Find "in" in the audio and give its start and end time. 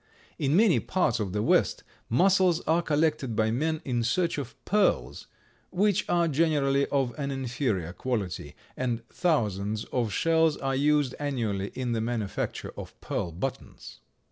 0.39-0.55, 3.85-4.01, 11.75-11.91